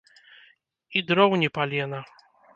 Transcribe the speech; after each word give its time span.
І 0.97 1.03
дроў 1.11 1.37
ні 1.43 1.51
палена. 1.59 1.99